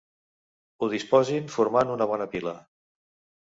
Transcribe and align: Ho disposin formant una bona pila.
Ho 0.85 0.89
disposin 0.93 1.51
formant 1.57 1.93
una 1.97 2.09
bona 2.13 2.29
pila. 2.33 2.55